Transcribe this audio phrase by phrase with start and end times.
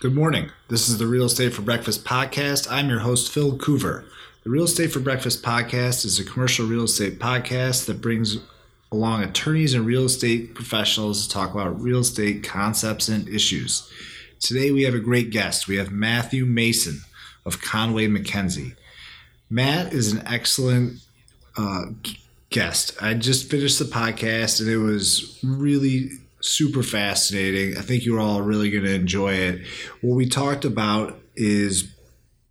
[0.00, 0.52] Good morning.
[0.68, 2.70] This is the Real Estate for Breakfast podcast.
[2.70, 4.04] I'm your host, Phil Coover.
[4.44, 8.36] The Real Estate for Breakfast podcast is a commercial real estate podcast that brings
[8.92, 13.90] along attorneys and real estate professionals to talk about real estate concepts and issues.
[14.38, 15.66] Today we have a great guest.
[15.66, 17.00] We have Matthew Mason
[17.44, 18.76] of Conway MacKenzie.
[19.50, 21.00] Matt is an excellent
[21.56, 21.86] uh,
[22.50, 22.96] guest.
[23.02, 26.10] I just finished the podcast and it was really
[26.40, 27.76] super fascinating.
[27.76, 29.66] I think you're all really going to enjoy it.
[30.00, 31.92] What we talked about is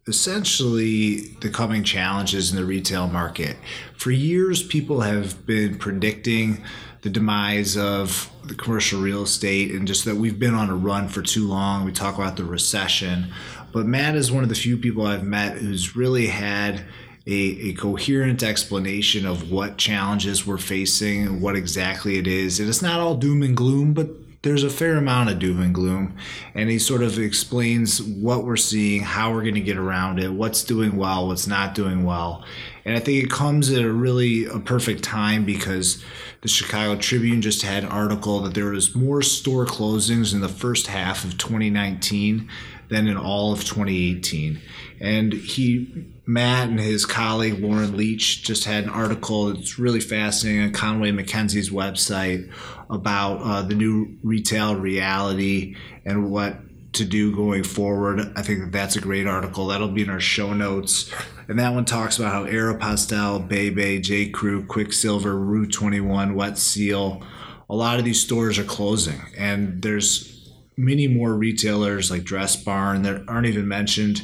[0.08, 3.58] essentially the coming challenges in the retail market.
[3.95, 6.64] For years, people have been predicting
[7.02, 11.08] the demise of the commercial real estate and just that we've been on a run
[11.09, 11.86] for too long.
[11.86, 13.28] We talk about the recession.
[13.72, 16.86] But Matt is one of the few people I've met who's really had
[17.28, 22.59] a, a coherent explanation of what challenges we're facing and what exactly it is.
[22.59, 24.08] And it's not all doom and gloom, but
[24.44, 26.16] there's a fair amount of doom and gloom.
[26.55, 30.31] And he sort of explains what we're seeing, how we're going to get around it,
[30.31, 32.45] what's doing well, what's not doing well.
[32.86, 36.02] And I think it comes at a really a perfect time because
[36.42, 40.48] the Chicago Tribune just had an article that there was more store closings in the
[40.48, 42.48] first half of 2019
[42.89, 44.59] than in all of 2018.
[44.99, 50.63] And he, Matt and his colleague Lauren Leach just had an article that's really fascinating
[50.63, 52.52] on Conway MacKenzie's website
[52.89, 56.58] about uh, the new retail reality and what
[56.93, 58.19] to do going forward.
[58.35, 59.67] I think that that's a great article.
[59.67, 61.11] That'll be in our show notes.
[61.47, 64.30] And that one talks about how Aeropostale, Bebe, J.
[64.30, 67.23] Crew, Quiksilver, Rue 21, Wet Seal,
[67.69, 69.21] a lot of these stores are closing.
[69.38, 70.36] And there's
[70.78, 74.22] many more retailers like Dress Barn that aren't even mentioned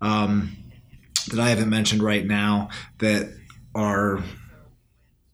[0.00, 0.56] um,
[1.28, 3.32] that I haven't mentioned right now that
[3.74, 4.22] are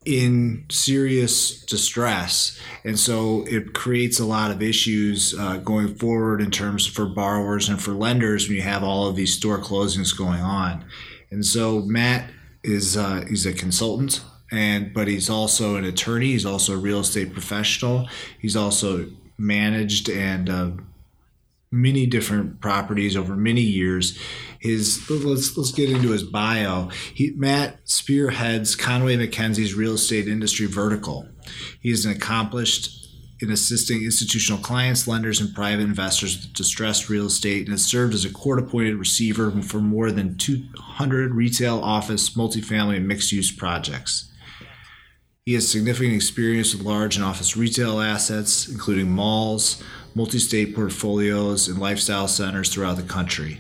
[0.05, 2.59] in serious distress.
[2.85, 7.69] And so it creates a lot of issues uh, going forward in terms for borrowers
[7.69, 10.85] and for lenders when you have all of these store closings going on.
[11.31, 12.31] And so matt
[12.63, 16.29] is uh, he's a consultant and but he's also an attorney.
[16.29, 18.09] He's also a real estate professional.
[18.39, 19.07] He's also
[19.39, 20.71] managed and uh,
[21.71, 24.19] many different properties over many years.
[24.59, 26.89] His let's let's get into his bio.
[27.15, 31.29] He, Matt spearheads Conway MacKenzie's real estate industry vertical.
[31.81, 33.07] He is an accomplished
[33.41, 38.13] in assisting institutional clients, lenders, and private investors with distressed real estate and has served
[38.13, 43.53] as a court appointed receiver for more than 200 retail, office, multifamily, and mixed use
[43.53, 44.28] projects.
[45.49, 49.83] He has significant experience with large and office retail assets, including malls,
[50.15, 53.59] multi state portfolios, and lifestyle centers throughout the country.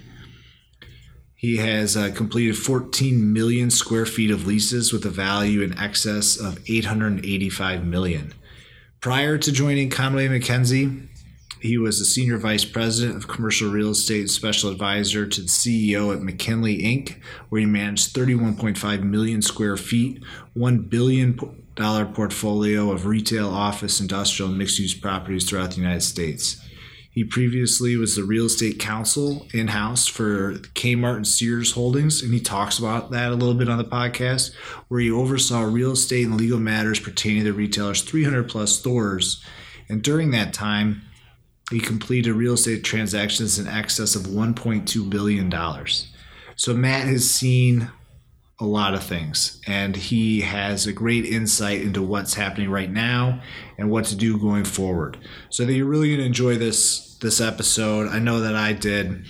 [1.34, 6.36] He has uh, completed 14 million square feet of leases with a value in excess
[6.36, 8.34] of 885 million.
[9.00, 11.08] Prior to joining Conway MacKenzie,
[11.60, 16.14] he was a senior vice president of commercial real estate special advisor to the CEO
[16.14, 17.16] at McKinley Inc.,
[17.48, 20.22] where he managed 31.5 million square feet,
[20.52, 26.60] 1 billion portfolio of retail, office, industrial, and mixed use properties throughout the United States.
[27.10, 32.32] He previously was the real estate counsel in house for Kmart and Sears Holdings, and
[32.32, 34.54] he talks about that a little bit on the podcast,
[34.88, 39.42] where he oversaw real estate and legal matters pertaining to the retailer's 300 plus stores.
[39.88, 41.02] And during that time,
[41.70, 45.52] he completed real estate transactions in excess of $1.2 billion.
[46.56, 47.90] So Matt has seen
[48.60, 49.60] a lot of things.
[49.66, 53.40] And he has a great insight into what's happening right now
[53.76, 55.18] and what to do going forward.
[55.50, 58.08] So that you're really going to enjoy this this episode.
[58.08, 59.24] I know that i did.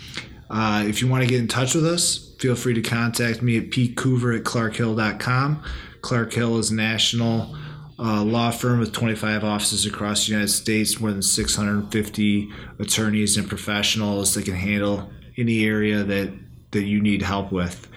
[0.50, 3.58] Uh, if you want to get in touch with us feel free to contact me
[3.58, 5.62] at pcoover at clarkhill.com
[6.00, 7.54] clark hill is a national
[7.98, 13.46] uh, law firm with 25 offices across the united states more than 650 attorneys and
[13.46, 16.32] professionals that can handle any area that
[16.70, 17.88] that you need help with.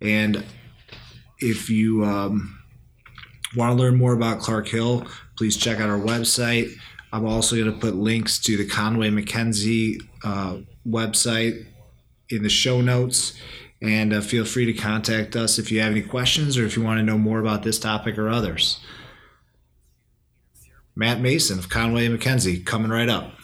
[0.00, 0.44] And
[1.40, 2.58] if you um,
[3.56, 5.06] want to learn more about Clark Hill,
[5.36, 6.70] please check out our website.
[7.12, 11.66] I'm also going to put links to the Conway MacKenzie uh, website
[12.28, 13.34] in the show notes.
[13.80, 16.82] And uh, feel free to contact us if you have any questions or if you
[16.82, 18.80] want to know more about this topic or others.
[20.96, 23.37] Matt Mason of Conway MacKenzie coming right up.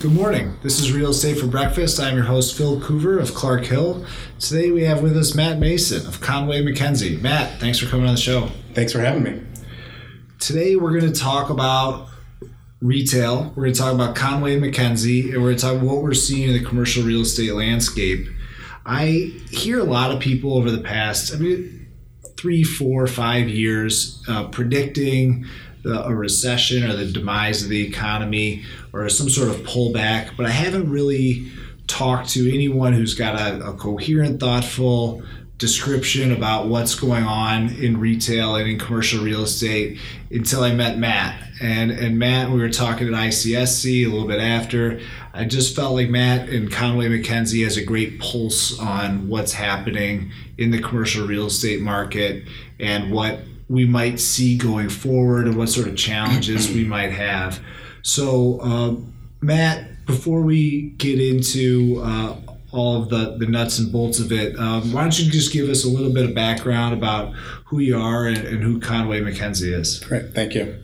[0.00, 0.56] Good morning.
[0.62, 2.00] This is Real Estate for Breakfast.
[2.00, 4.06] I'm your host, Phil Coover of Clark Hill.
[4.38, 7.20] Today we have with us Matt Mason of Conway MacKenzie.
[7.20, 8.48] Matt, thanks for coming on the show.
[8.72, 9.42] Thanks for having me.
[10.38, 12.08] Today we're going to talk about
[12.80, 13.52] retail.
[13.54, 16.14] We're going to talk about Conway MacKenzie, and we're going to talk about what we're
[16.14, 18.26] seeing in the commercial real estate landscape.
[18.86, 21.88] I hear a lot of people over the past, I mean,
[22.38, 25.44] three, four, five years uh, predicting
[25.82, 30.46] the, a recession or the demise of the economy or some sort of pullback, but
[30.46, 31.50] I haven't really
[31.86, 35.22] talked to anyone who's got a, a coherent, thoughtful
[35.60, 39.98] description about what's going on in retail and in commercial real estate
[40.30, 41.48] until I met Matt.
[41.60, 45.00] And and Matt, we were talking at ICSC a little bit after.
[45.34, 50.32] I just felt like Matt and Conway MacKenzie has a great pulse on what's happening
[50.56, 52.44] in the commercial real estate market
[52.80, 53.40] and what
[53.70, 57.60] we might see going forward and what sort of challenges we might have.
[58.02, 58.96] So, uh,
[59.40, 62.34] Matt, before we get into uh,
[62.72, 65.68] all of the, the nuts and bolts of it, um, why don't you just give
[65.68, 67.32] us a little bit of background about
[67.64, 69.98] who you are and, and who Conway MacKenzie is?
[70.00, 70.76] Great, thank you.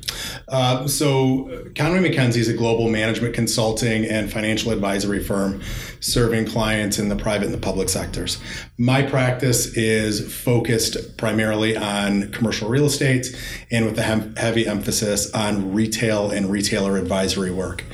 [0.48, 5.62] Uh, so, Conway MacKenzie is a global management consulting and financial advisory firm
[6.00, 8.38] serving clients in the private and the public sectors.
[8.78, 13.26] My practice is focused primarily on commercial real estate
[13.70, 17.84] and with a heavy emphasis on retail and retailer advisory work.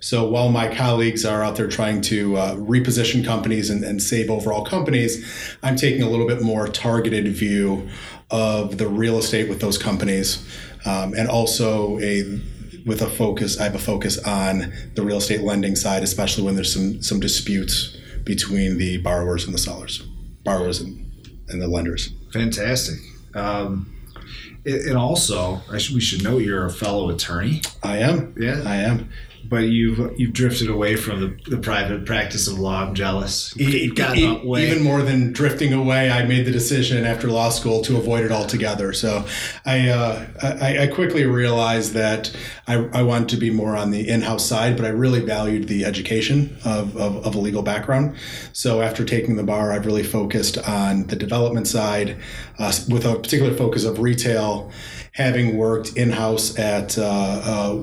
[0.00, 4.30] So while my colleagues are out there trying to uh, reposition companies and, and, save
[4.30, 7.88] overall companies, I'm taking a little bit more targeted view
[8.30, 10.46] of the real estate with those companies,
[10.84, 12.40] um, and also a
[12.84, 13.58] with a focus.
[13.58, 17.20] I have a focus on the real estate lending side, especially when there's some some
[17.20, 20.00] disputes between the borrowers and the sellers,
[20.44, 21.10] borrowers and,
[21.48, 22.10] and the lenders.
[22.32, 22.98] Fantastic.
[23.34, 23.92] Um,
[24.64, 27.62] and also, should, we should note you're a fellow attorney.
[27.84, 28.34] I am.
[28.36, 29.08] Yeah, I am
[29.48, 32.84] but you've you've drifted away from the, the private practice of law.
[32.84, 33.54] I'm jealous.
[34.26, 34.66] Away.
[34.66, 38.32] Even more than drifting away, I made the decision after law school to avoid it
[38.32, 38.92] altogether.
[38.92, 39.24] So
[39.64, 42.34] I uh, I, I, quickly realized that
[42.66, 45.84] I, I wanted to be more on the in-house side, but I really valued the
[45.84, 48.16] education of, of, of a legal background.
[48.52, 52.16] So after taking the bar, I've really focused on the development side
[52.58, 54.70] uh, with a particular focus of retail
[55.16, 57.74] having worked in-house at uh, uh,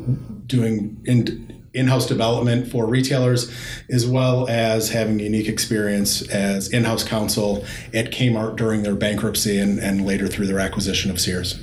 [0.45, 3.51] doing in, in-house development for retailers,
[3.89, 9.79] as well as having unique experience as in-house counsel at Kmart during their bankruptcy and,
[9.79, 11.59] and later through their acquisition of Sears.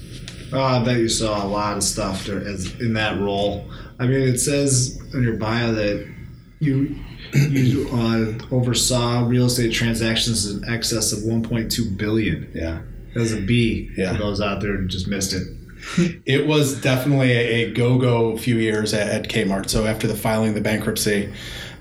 [0.53, 3.71] Oh, I bet you saw a lot of stuff in that role.
[4.01, 6.13] I mean, it says in your bio that
[6.59, 6.97] you
[7.33, 12.51] you uh, oversaw real estate transactions in excess of 1.2 billion.
[12.53, 12.83] Yeah,
[13.15, 13.89] that was a B.
[13.97, 15.47] Yeah, for those out there who just missed it
[16.27, 19.69] it was definitely a, go-go few years at, at, Kmart.
[19.69, 21.33] So after the filing the bankruptcy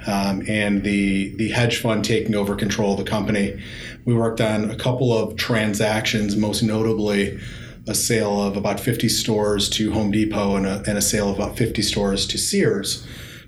[0.08, 3.62] um, and the the hedge fund taking over control of the company,
[4.06, 7.40] we worked on a couple of transactions, most notably
[7.88, 11.38] a sale of about 50 stores to Home Depot and a, and a sale of
[11.38, 13.06] about 50 stores to Sears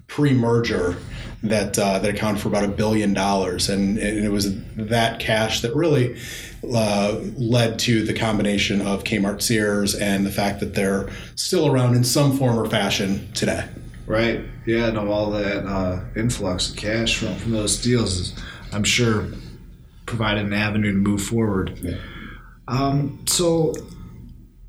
[0.07, 0.97] pre-merger
[1.43, 5.61] that uh, that accounted for about a billion dollars, and, and, it was that cash
[5.61, 6.15] that really
[6.63, 11.95] uh, led to the combination of Kmart Sears and the fact that they're still around
[11.95, 13.67] in some form or fashion today.
[14.05, 14.41] Right.
[14.65, 14.91] Yeah.
[14.91, 18.35] No, all that uh, influx of cash from, from those deals is,
[18.71, 19.27] I'm sure,
[20.05, 21.79] provided an avenue to move forward.
[21.81, 21.97] Yeah.
[22.67, 23.73] Um, so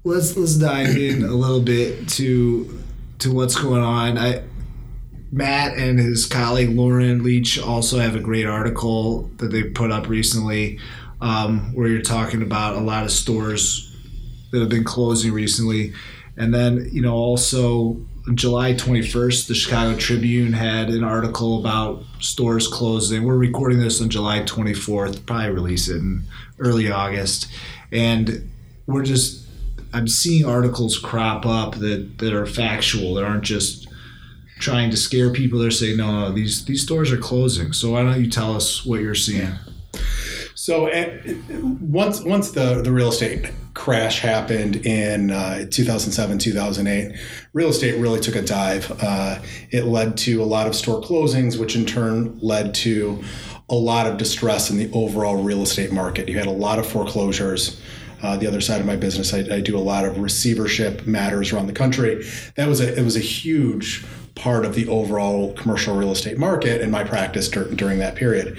[0.04, 2.82] let's let's dive in a little bit to
[3.18, 4.18] to what's going on.
[4.18, 4.42] I
[5.30, 10.08] Matt and his colleague Lauren Leach also have a great article that they put up
[10.08, 10.78] recently
[11.22, 13.96] um, where you're talking about a lot of stores
[14.50, 15.94] that have been closing recently.
[16.36, 17.96] And then, you know, also
[18.34, 23.22] July 21st, the Chicago Tribune had an article about stores closing.
[23.22, 26.24] We're recording this on July 24th, probably release it in
[26.58, 27.48] early August.
[27.92, 28.50] And
[28.86, 29.46] we're just,
[29.92, 33.86] I'm seeing articles crop up that, that are factual, that aren't just
[34.58, 35.60] trying to scare people.
[35.60, 37.72] They're saying, no, no, these, these stores are closing.
[37.72, 39.52] So why don't you tell us what you're seeing?
[40.62, 41.18] So uh,
[41.80, 47.18] once once the the real estate crash happened in uh, 2007 2008,
[47.52, 48.88] real estate really took a dive.
[49.02, 49.40] Uh,
[49.70, 53.24] it led to a lot of store closings, which in turn led to
[53.68, 56.28] a lot of distress in the overall real estate market.
[56.28, 57.82] You had a lot of foreclosures.
[58.22, 61.52] Uh, the other side of my business, I, I, do a lot of receivership matters
[61.52, 62.24] around the country.
[62.54, 64.04] That was a it was a huge
[64.36, 68.56] part of the overall commercial real estate market in my practice dur- during that period.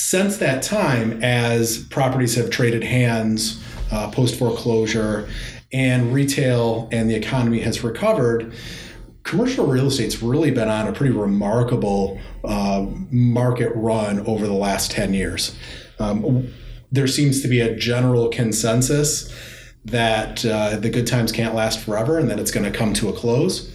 [0.00, 5.28] Since that time, as properties have traded hands uh, post foreclosure
[5.72, 8.54] and retail and the economy has recovered,
[9.24, 14.92] commercial real estate's really been on a pretty remarkable uh, market run over the last
[14.92, 15.56] 10 years.
[15.98, 16.54] Um,
[16.92, 19.34] there seems to be a general consensus
[19.84, 23.08] that uh, the good times can't last forever and that it's going to come to
[23.08, 23.68] a close.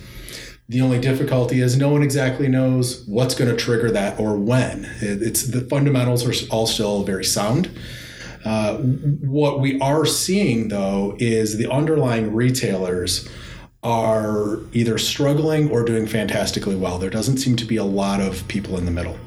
[0.69, 4.85] The only difficulty is no one exactly knows what's going to trigger that or when.
[5.01, 7.69] It, it's the fundamentals are all still very sound.
[8.45, 13.27] Uh, what we are seeing though is the underlying retailers
[13.83, 16.97] are either struggling or doing fantastically well.
[16.97, 19.17] There doesn't seem to be a lot of people in the middle.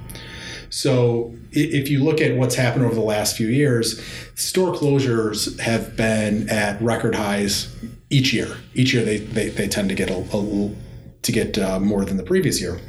[0.71, 4.02] So if you look at what's happened over the last few years,
[4.35, 7.75] store closures have been at record highs
[8.11, 8.57] each year.
[8.75, 10.37] Each year they, they, they tend to get a, a
[11.26, 12.80] to get uh, more than the previous year.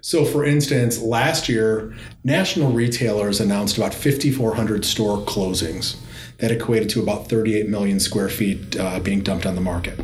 [0.00, 1.94] So, for instance, last year,
[2.24, 5.96] national retailers announced about 5,400 store closings.
[6.38, 9.98] That equated to about 38 million square feet uh, being dumped on the market.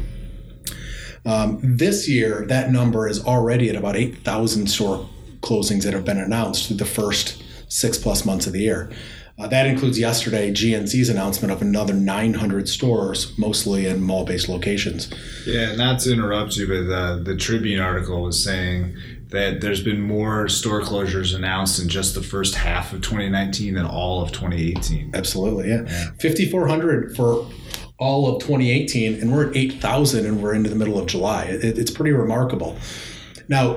[1.25, 5.09] Um, this year, that number is already at about 8,000 store
[5.41, 8.91] closings that have been announced through the first six plus months of the year.
[9.37, 15.13] Uh, that includes yesterday GNC's announcement of another 900 stores, mostly in mall based locations.
[15.45, 18.97] Yeah, not to interrupt you, but the, the Tribune article was saying
[19.31, 23.85] that there's been more store closures announced in just the first half of 2019 than
[23.85, 25.11] all of 2018.
[25.15, 25.83] Absolutely, yeah.
[25.83, 26.11] yeah.
[26.21, 27.45] 5,400 for
[27.99, 31.45] all of 2018, and we're at 8,000 and we're into the middle of July.
[31.47, 32.77] It, it's pretty remarkable.
[33.49, 33.75] Now,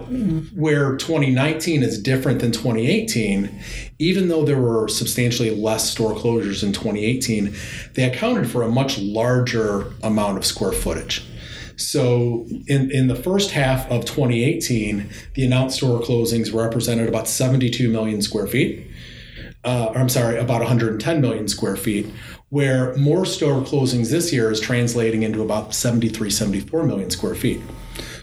[0.56, 3.62] where 2019 is different than 2018,
[4.00, 7.54] even though there were substantially less store closures in 2018,
[7.94, 11.26] they accounted for a much larger amount of square footage.
[11.76, 17.88] So, in, in the first half of 2018, the announced store closings represented about 72
[17.90, 18.88] million square feet.
[19.64, 22.08] Uh, I'm sorry, about 110 million square feet,
[22.50, 27.62] where more store closings this year is translating into about 73, 74 million square feet.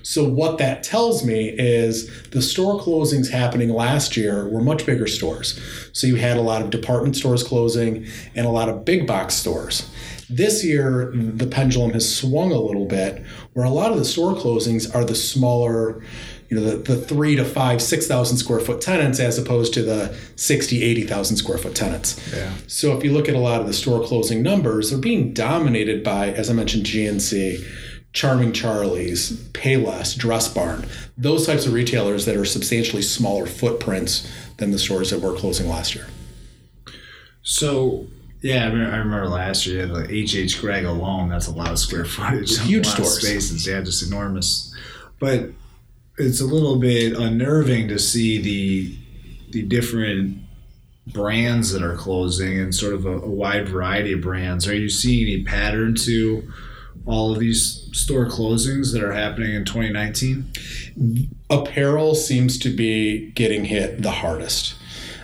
[0.04, 5.06] So what that tells me is the store closings happening last year were much bigger
[5.06, 5.58] stores.
[5.92, 9.34] So you had a lot of department stores closing and a lot of big box
[9.34, 9.90] stores.
[10.28, 14.34] This year, the pendulum has swung a little bit, where a lot of the store
[14.34, 16.02] closings are the smaller,
[16.48, 20.16] you know, the, the three to five, 6,000 square foot tenants as opposed to the
[20.36, 22.20] 60, 80,000 square foot tenants.
[22.34, 22.52] Yeah.
[22.66, 26.04] So if you look at a lot of the store closing numbers, they're being dominated
[26.04, 27.64] by, as I mentioned, GNC
[28.14, 30.86] Charming Charlie's, Payless, Dress Barn,
[31.18, 35.68] those types of retailers that are substantially smaller footprints than the stores that were closing
[35.68, 36.06] last year.
[37.42, 38.06] So,
[38.40, 41.78] yeah, I remember, I remember last year, the HH Gregg alone, that's a lot of
[41.78, 42.56] square footage.
[42.60, 43.20] Huge stores.
[43.20, 44.72] spaces, yeah, just enormous.
[45.18, 45.50] But
[46.16, 48.96] it's a little bit unnerving to see the
[49.50, 50.38] the different
[51.06, 54.66] brands that are closing and sort of a, a wide variety of brands.
[54.66, 56.52] Are you seeing any pattern to
[57.06, 61.30] all of these store closings that are happening in 2019?
[61.50, 64.74] Apparel seems to be getting hit the hardest.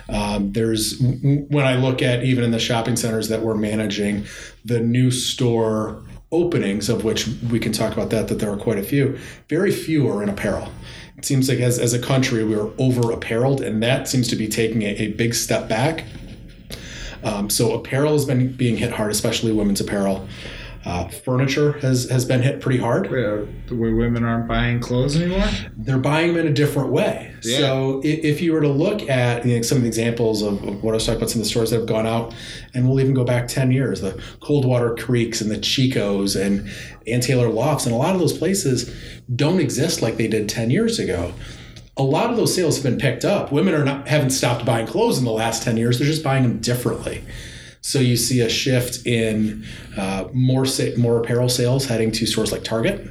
[0.09, 4.25] Um, there's when I look at even in the shopping centers that we're managing,
[4.65, 8.77] the new store openings of which we can talk about that that there are quite
[8.77, 9.17] a few.
[9.49, 10.71] Very few are in apparel.
[11.17, 14.35] It seems like as, as a country we are over appareled, and that seems to
[14.35, 16.05] be taking a, a big step back.
[17.23, 20.27] Um, so apparel has been being hit hard, especially women's apparel.
[20.83, 23.05] Uh, furniture has, has been hit pretty hard.
[23.05, 25.47] Yeah, the way women aren't buying clothes anymore?
[25.77, 27.35] They're buying them in a different way.
[27.43, 27.57] Yeah.
[27.57, 30.83] So if you were to look at you know, some of the examples of, of,
[30.83, 32.33] what I was talking about, some of the stores that have gone out,
[32.73, 36.67] and we'll even go back 10 years, the Coldwater Creeks and the Chicos and
[37.05, 38.91] Ann Taylor Lofts, and a lot of those places
[39.35, 41.31] don't exist like they did 10 years ago.
[41.95, 43.51] A lot of those sales have been picked up.
[43.51, 45.99] Women are not haven't stopped buying clothes in the last 10 years.
[45.99, 47.23] They're just buying them differently.
[47.81, 49.65] So you see a shift in
[49.97, 53.07] uh, more sa- more apparel sales heading to stores like Target.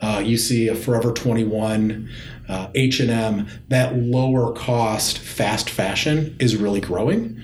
[0.00, 2.08] Uh, you see a Forever 21,
[2.48, 3.48] uh, H&M.
[3.68, 7.40] That lower cost fast fashion is really growing.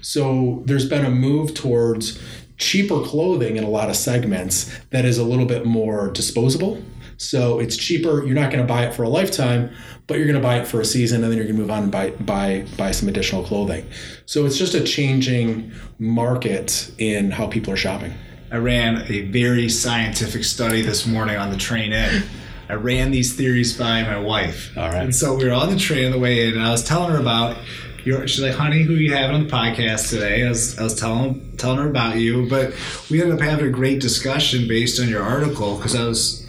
[0.00, 2.20] So there's been a move towards
[2.58, 6.82] cheaper clothing in a lot of segments that is a little bit more disposable.
[7.16, 8.24] So it's cheaper.
[8.24, 9.74] You're not going to buy it for a lifetime,
[10.06, 11.70] but you're going to buy it for a season and then you're going to move
[11.70, 13.86] on and buy buy buy some additional clothing.
[14.26, 18.12] So it's just a changing market in how people are shopping.
[18.50, 22.22] I ran a very scientific study this morning on the train in.
[22.68, 24.76] I ran these theories by my wife.
[24.76, 25.02] All right.
[25.02, 27.10] And so we were on the train on the way in, and I was telling
[27.12, 27.56] her about
[28.04, 30.44] your, she's like, honey, who you having on the podcast today?
[30.44, 32.74] I was, I was telling telling her about you, but
[33.10, 36.41] we ended up having a great discussion based on your article because I was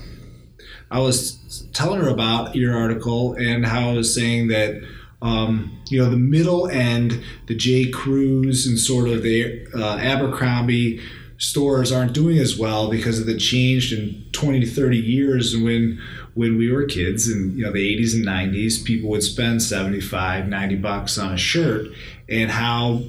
[0.94, 4.80] I was telling her about your article and how I was saying that
[5.24, 7.90] um, you know the middle end, the J.
[7.90, 11.02] Crews and sort of the uh, Abercrombie
[11.40, 16.00] stores aren't doing as well because of the change in 20 to 30 years when
[16.36, 20.48] when we were kids in you know the 80s and 90s people would spend 75
[20.48, 21.88] 90 bucks on a shirt
[22.30, 23.02] and how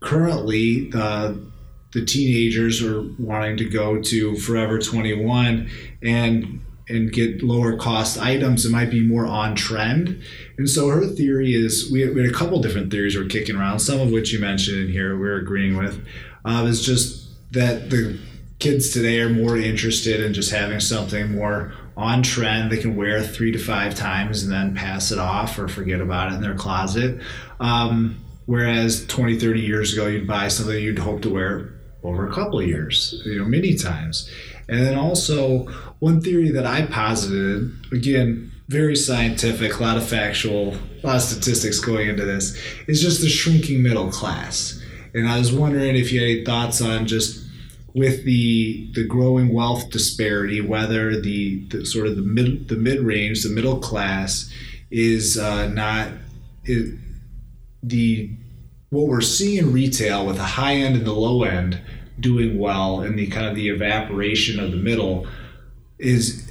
[0.00, 1.40] currently the
[1.94, 5.70] the teenagers are wanting to go to forever 21
[6.02, 10.22] and and get lower cost items that might be more on trend.
[10.58, 13.56] And so her theory is we had, we had a couple different theories we're kicking
[13.56, 16.04] around, some of which you mentioned in here we're agreeing with,
[16.44, 18.18] uh, is just that the
[18.58, 23.22] kids today are more interested in just having something more on trend they can wear
[23.22, 26.54] three to five times and then pass it off or forget about it in their
[26.54, 27.20] closet.
[27.60, 32.34] Um, whereas 20, 30 years ago, you'd buy something you'd hope to wear over a
[32.34, 34.28] couple years, you know, many times.
[34.68, 35.66] And then also,
[35.98, 41.22] one theory that I posited, again, very scientific, a lot of factual, a lot of
[41.22, 42.56] statistics going into this,
[42.86, 44.80] is just the shrinking middle class.
[45.14, 47.44] And I was wondering if you had any thoughts on just
[47.94, 53.00] with the the growing wealth disparity, whether the, the sort of the mid the mid
[53.00, 54.52] range, the middle class,
[54.90, 56.08] is uh, not
[56.64, 56.98] it,
[57.82, 58.30] the
[58.90, 61.80] what we're seeing in retail with the high end and the low end
[62.20, 65.26] doing well, and the kind of the evaporation of the middle
[65.98, 66.50] is.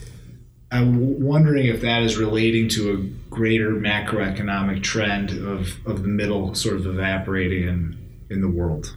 [0.71, 2.97] I'm wondering if that is relating to a
[3.29, 7.97] greater macroeconomic trend of, of the middle sort of evaporating in,
[8.31, 8.95] in the world.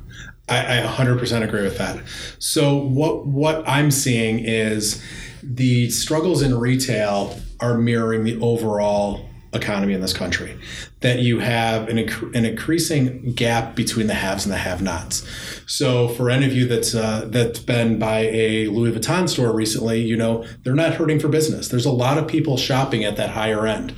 [0.49, 2.03] I, I 100% agree with that.
[2.39, 5.03] So what what I'm seeing is
[5.43, 10.59] the struggles in retail are mirroring the overall economy in this country.
[11.01, 11.99] That you have an,
[12.35, 15.27] an increasing gap between the haves and the have-nots.
[15.67, 20.01] So for any of you that's uh, that's been by a Louis Vuitton store recently,
[20.01, 21.69] you know they're not hurting for business.
[21.69, 23.95] There's a lot of people shopping at that higher end.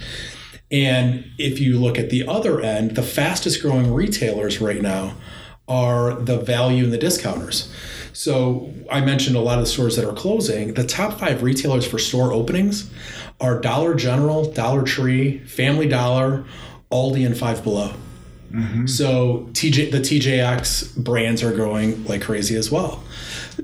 [0.71, 5.15] And if you look at the other end, the fastest growing retailers right now
[5.67, 7.73] are the value and the discounters.
[8.13, 10.75] So I mentioned a lot of the stores that are closing.
[10.75, 12.91] The top five retailers for store openings
[13.41, 16.45] are Dollar General, Dollar Tree, Family Dollar,
[16.91, 17.93] Aldi, and Five Below.
[18.53, 18.87] Mm-hmm.
[18.87, 23.05] So TJ the TJX brands are growing like crazy as well.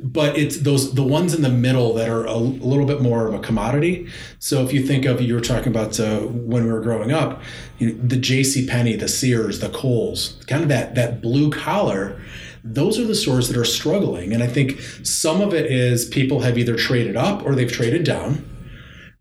[0.02, 3.26] But it's those the ones in the middle that are a, a little bit more
[3.26, 4.08] of a commodity.
[4.38, 7.42] So if you think of you were talking about uh, when we were growing up,
[7.78, 8.66] you know, the J.C.
[8.66, 12.20] Penney, the Sears, the Kohl's, kind of that that blue collar.
[12.66, 16.40] Those are the stores that are struggling, and I think some of it is people
[16.40, 18.42] have either traded up or they've traded down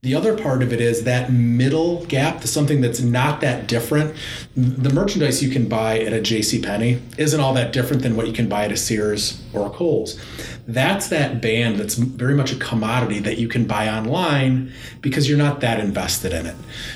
[0.03, 4.13] the other part of it is that middle gap, something that's not that different.
[4.53, 6.61] The merchandise you can buy at a J.C.
[6.61, 9.69] Penney isn't all that different than what you can buy at a Sears or a
[9.69, 10.19] Kohl's.
[10.67, 15.37] That's that band that's very much a commodity that you can buy online because you're
[15.37, 16.55] not that invested in it.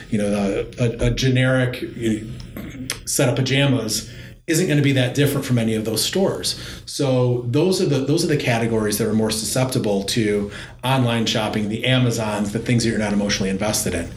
[0.09, 1.85] You know, the, a, a generic
[3.07, 4.11] set of pajamas
[4.47, 6.57] isn't going to be that different from any of those stores.
[6.85, 10.51] So those are the those are the categories that are more susceptible to
[10.83, 14.09] online shopping, the Amazons, the things that you're not emotionally invested in.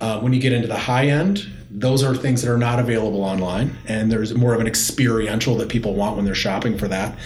[0.00, 3.22] Uh, when you get into the high end, those are things that are not available
[3.22, 7.18] online, and there's more of an experiential that people want when they're shopping for that.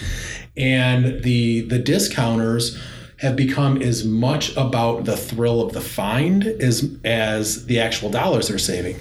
[0.57, 2.77] And the the discounters
[3.19, 8.49] have become as much about the thrill of the find as as the actual dollars
[8.49, 8.97] they're saving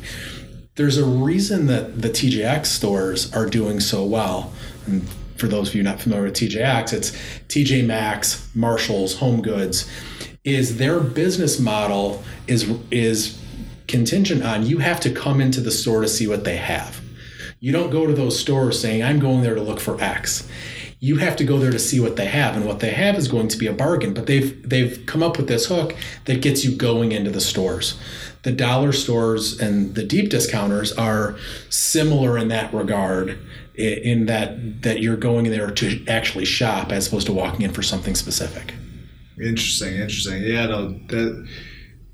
[0.76, 4.52] there's a reason that the TJX stores are doing so well.
[4.86, 7.10] And for those of you not familiar with TJX, it's
[7.48, 9.88] TJ Maxx, Marshalls, Home Goods.
[10.42, 13.40] Is their business model is is
[13.88, 17.00] contingent on you have to come into the store to see what they have.
[17.60, 20.48] You don't go to those stores saying I'm going there to look for X
[21.04, 23.28] you have to go there to see what they have and what they have is
[23.28, 26.64] going to be a bargain but they've they've come up with this hook that gets
[26.64, 27.98] you going into the stores
[28.44, 31.36] the dollar stores and the deep discounters are
[31.70, 33.38] similar in that regard
[33.74, 37.82] in that that you're going there to actually shop as opposed to walking in for
[37.82, 38.74] something specific.
[39.42, 40.42] Interesting interesting.
[40.42, 41.48] Yeah no that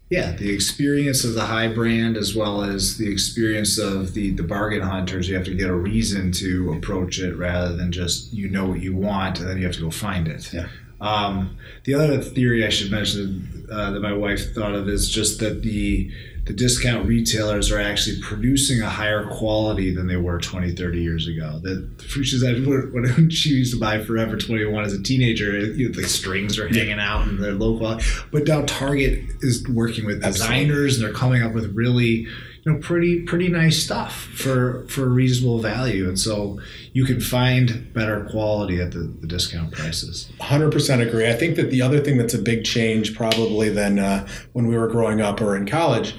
[0.08, 4.42] yeah the experience of the high brand as well as the experience of the the
[4.42, 8.48] bargain hunters you have to get a reason to approach it rather than just you
[8.48, 10.52] know what you want and then you have to go find it.
[10.52, 10.68] Yeah
[11.00, 15.40] um, the other theory I should mention uh, that my wife thought of is just
[15.40, 16.10] that the
[16.46, 21.28] the discount retailers are actually producing a higher quality than they were 20, 30 years
[21.28, 21.60] ago.
[21.62, 25.94] That she said when she used to buy Forever 21 as a teenager, you know,
[25.94, 28.04] the strings are hanging out and they're low quality.
[28.32, 30.94] But now Target is working with designers Absolutely.
[30.94, 32.26] and they're coming up with really
[32.64, 36.08] you know pretty pretty nice stuff for for reasonable value.
[36.08, 36.60] And so
[36.92, 40.30] you can find better quality at the, the discount prices.
[40.40, 41.28] 100% agree.
[41.28, 44.76] I think that the other thing that's a big change probably than uh, when we
[44.76, 46.14] were growing up or in college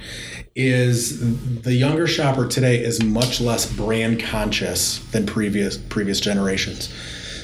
[0.56, 6.94] is the younger shopper today is much less brand conscious than previous previous generations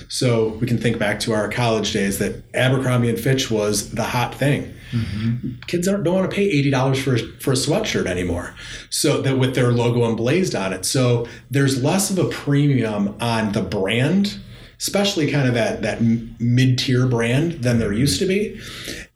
[0.08, 4.04] so we can think back to our college days that Abercrombie and Fitch was the
[4.04, 4.74] hot thing.
[4.91, 5.60] Mm-hmm.
[5.67, 8.56] Kids don't, don't want to pay eighty dollars for for a sweatshirt anymore.
[8.89, 10.86] So that with their logo emblazed on it.
[10.86, 14.39] So there's less of a premium on the brand
[14.80, 18.60] especially kind of that that mid tier brand than there used to be.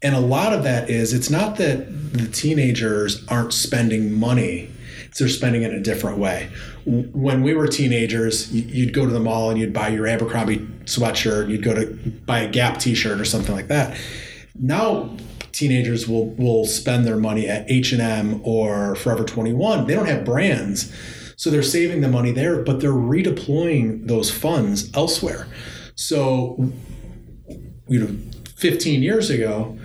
[0.01, 4.71] And a lot of that is it's not that the teenagers aren't spending money;
[5.05, 6.49] it's they're spending it in a different way.
[6.85, 11.49] When we were teenagers, you'd go to the mall and you'd buy your Abercrombie sweatshirt,
[11.49, 11.85] you'd go to
[12.25, 13.97] buy a Gap T-shirt or something like that.
[14.55, 15.15] Now
[15.51, 19.85] teenagers will will spend their money at H&M or Forever 21.
[19.85, 20.91] They don't have brands.
[21.35, 25.47] So they're saving the money there, but they're redeploying those funds elsewhere.
[25.95, 26.71] So
[27.87, 28.15] you know
[28.55, 29.77] 15 years ago,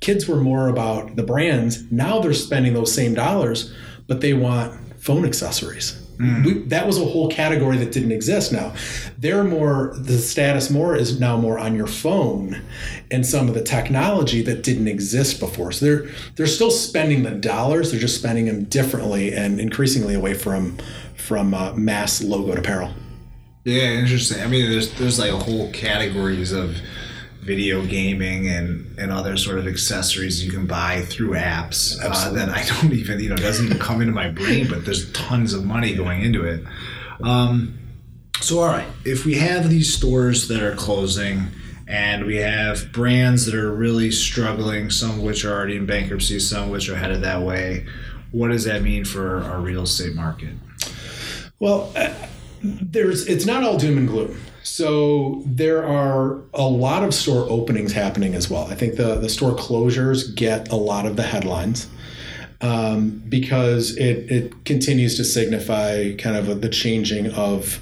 [0.00, 1.90] kids were more about the brands.
[1.90, 3.72] Now they're spending those same dollars,
[4.06, 6.01] but they want phone accessories.
[6.22, 6.44] Mm.
[6.44, 8.74] We, that was a whole category that didn't exist now.
[9.18, 12.62] They're more, the status more is now more on your phone
[13.10, 15.72] and some of the technology that didn't exist before.
[15.72, 20.34] So they're, they're still spending the dollars, they're just spending them differently and increasingly away
[20.34, 20.78] from,
[21.16, 22.94] from uh, mass logoed apparel.
[23.64, 24.42] Yeah, interesting.
[24.42, 26.76] I mean, there's, there's like a whole categories of,
[27.42, 32.48] video gaming and, and other sort of accessories you can buy through apps uh, that
[32.48, 35.64] I don't even, you know, doesn't even come into my brain, but there's tons of
[35.64, 36.64] money going into it.
[37.20, 37.78] Um,
[38.40, 41.48] so, all right, if we have these stores that are closing
[41.88, 46.38] and we have brands that are really struggling, some of which are already in bankruptcy,
[46.38, 47.86] some of which are headed that way,
[48.30, 50.54] what does that mean for our real estate market?
[51.58, 52.12] Well, uh,
[52.62, 54.40] there's it's not all doom and gloom.
[54.62, 58.66] So there are a lot of store openings happening as well.
[58.66, 61.88] I think the, the store closures get a lot of the headlines
[62.60, 67.80] um, because it, it continues to signify kind of a, the changing of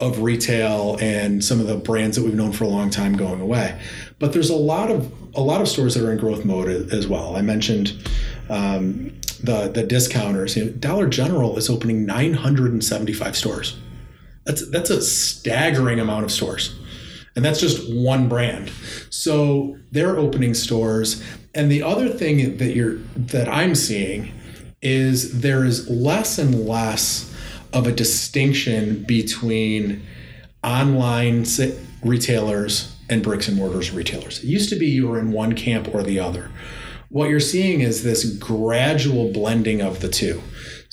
[0.00, 3.40] of retail and some of the brands that we've known for a long time going
[3.40, 3.80] away.
[4.18, 7.06] But there's a lot of a lot of stores that are in growth mode as
[7.06, 7.36] well.
[7.36, 7.92] I mentioned
[8.48, 10.56] um, the the discounters.
[10.56, 13.76] You know, Dollar General is opening 975 stores.
[14.44, 16.74] That's that's a staggering amount of stores.
[17.36, 18.70] And that's just one brand.
[19.10, 21.22] So they're opening stores.
[21.54, 24.32] And the other thing that you're that I'm seeing
[24.82, 27.34] is there is less and less
[27.72, 30.02] of a distinction between
[30.62, 31.44] online
[32.02, 34.42] retailers and bricks and mortars retailers.
[34.42, 36.50] It used to be you were in one camp or the other.
[37.08, 40.42] What you're seeing is this gradual blending of the two.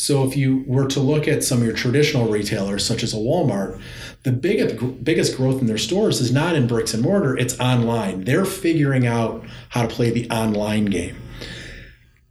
[0.02, 3.18] So if you were to look at some of your traditional retailers, such as a
[3.18, 3.80] Walmart,
[4.24, 8.24] the biggest biggest growth in their stores is not in bricks and mortar; it's online.
[8.24, 11.18] They're figuring out how to play the online game.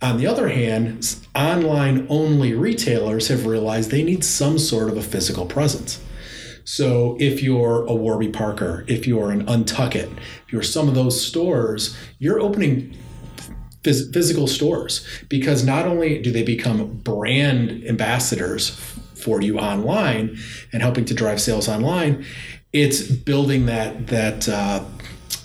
[0.02, 5.02] On the other hand, online only retailers have realized they need some sort of a
[5.02, 6.00] physical presence.
[6.64, 10.10] So if you're a Warby Parker, if you're an Untuckit,
[10.44, 12.96] if you're some of those stores, you're opening
[13.82, 18.70] phys- physical stores because not only do they become brand ambassadors
[19.14, 20.36] for you online
[20.72, 22.24] and helping to drive sales online,
[22.72, 24.84] it's building that that uh,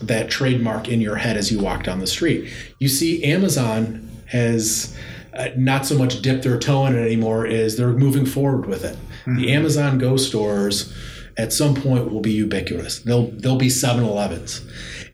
[0.02, 2.52] that trademark in your head as you walk down the street.
[2.80, 4.98] You see, Amazon has
[5.34, 8.84] uh, not so much dipped their toe in it anymore; is they're moving forward with
[8.84, 8.96] it.
[8.96, 9.38] Mm-hmm.
[9.38, 10.94] The Amazon Go stores
[11.38, 13.00] at some point will be ubiquitous.
[13.00, 14.62] They'll they'll be 7-Elevens,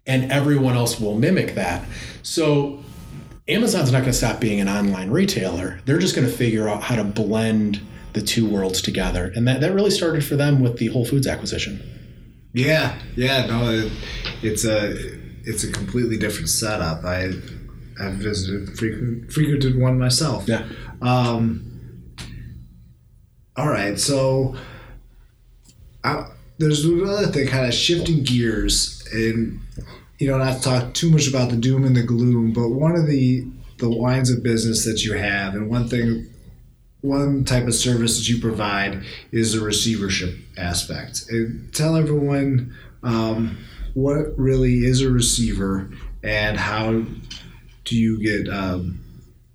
[0.06, 1.86] and everyone else will mimic that.
[2.24, 2.84] So
[3.48, 5.80] Amazon's not going to stop being an online retailer.
[5.86, 7.82] They're just going to figure out how to blend
[8.14, 9.32] the two worlds together.
[9.36, 11.82] And that, that really started for them with the Whole Foods acquisition.
[12.54, 13.92] Yeah, yeah, no, it,
[14.42, 14.94] it's a
[15.44, 17.06] it's a completely different setup.
[17.06, 17.32] I
[18.00, 20.48] I've visited frequent, frequented one myself.
[20.48, 20.68] Yeah.
[21.02, 22.14] Um,
[23.56, 24.56] all right, so
[26.04, 26.26] I,
[26.58, 29.61] there's another thing, kind of shifting gears, and
[30.22, 32.96] you know, not to talk too much about the doom and the gloom, but one
[32.96, 33.44] of the
[33.80, 36.28] the lines of business that you have, and one thing,
[37.02, 41.26] one type of service that you provide is the receivership aspect.
[41.30, 43.58] And tell everyone um,
[43.96, 45.90] what really is a receiver
[46.22, 47.04] and how
[47.86, 49.04] do you get um,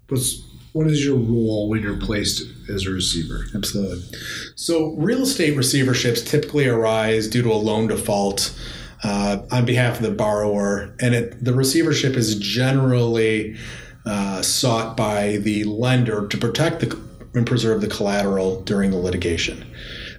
[0.08, 3.46] what's what is your role when you're placed as a receiver?
[3.54, 4.02] Absolutely.
[4.56, 8.52] So, real estate receiverships typically arise due to a loan default
[9.02, 13.56] uh, on behalf of the borrower, and it, the receivership is generally
[14.06, 17.00] uh, sought by the lender to protect the,
[17.34, 19.66] and preserve the collateral during the litigation.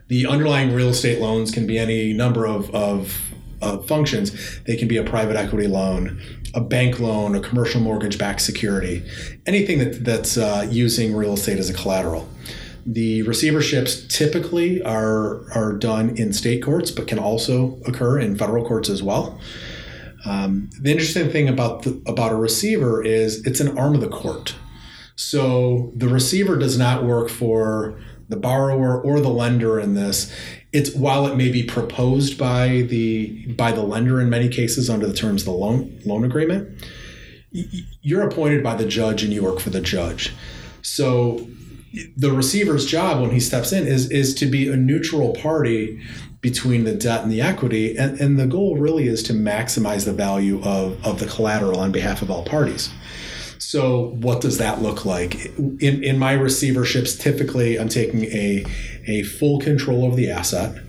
[0.07, 3.23] The underlying real estate loans can be any number of, of,
[3.87, 4.59] functions.
[4.65, 6.21] They can be a private equity loan,
[6.53, 9.03] a bank loan, a commercial mortgage backed security,
[9.47, 12.29] anything that, that's uh, using real estate as a collateral.
[12.89, 18.65] The receiverships typically are are done in state courts, but can also occur in federal
[18.65, 19.39] courts as well.
[20.25, 24.09] Um, the interesting thing about the, about a receiver is it's an arm of the
[24.09, 24.55] court.
[25.15, 30.33] So the receiver does not work for the borrower or the lender in this
[30.73, 35.07] it's while it may be proposed by the by the lender in many cases under
[35.07, 36.85] the terms of the loan loan agreement
[38.01, 40.33] you're appointed by the judge and you work for the judge
[40.81, 41.47] so
[42.15, 46.01] the receiver's job when he steps in is is to be a neutral party
[46.41, 50.13] between the debt and the equity and, and the goal really is to maximize the
[50.13, 52.89] value of, of the collateral on behalf of all parties
[53.67, 55.45] so what does that look like?
[55.57, 58.65] In, in my receiverships, typically I'm taking a,
[59.07, 60.81] a full control of the asset.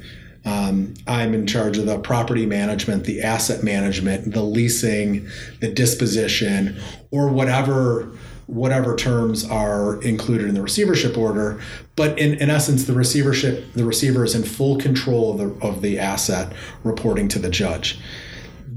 [0.45, 5.27] Um, I'm in charge of the property management, the asset management, the leasing,
[5.59, 6.81] the disposition,
[7.11, 8.17] or whatever
[8.49, 11.61] whatever terms are included in the receivership order.
[11.95, 15.83] But in, in essence, the receivership, the receiver is in full control of the, of
[15.83, 18.01] the asset reporting to the judge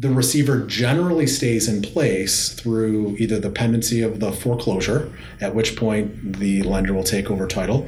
[0.02, 5.76] the receiver generally stays in place through either the pendency of the foreclosure, at which
[5.76, 7.88] point the lender will take over title,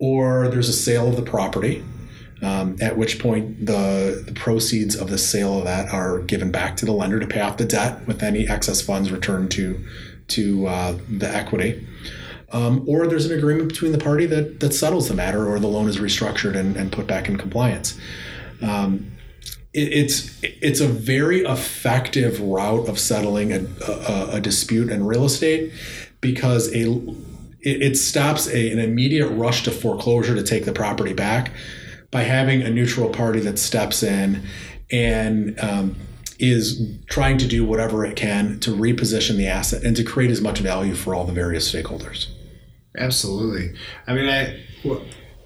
[0.00, 1.84] or there's a sale of the property,
[2.42, 6.76] um, at which point the, the proceeds of the sale of that are given back
[6.78, 9.80] to the lender to pay off the debt with any excess funds returned to,
[10.28, 11.86] to uh, the equity.
[12.52, 15.68] Um, or there's an agreement between the party that, that settles the matter, or the
[15.68, 17.98] loan is restructured and, and put back in compliance.
[18.60, 19.12] Um,
[19.74, 25.72] it's it's a very effective route of settling a, a, a dispute in real estate
[26.20, 26.92] because a
[27.62, 31.52] it, it stops a, an immediate rush to foreclosure to take the property back
[32.10, 34.42] by having a neutral party that steps in
[34.90, 35.96] and um,
[36.42, 40.40] is trying to do whatever it can to reposition the asset and to create as
[40.40, 42.26] much value for all the various stakeholders.
[42.98, 43.74] Absolutely.
[44.06, 44.60] I mean, I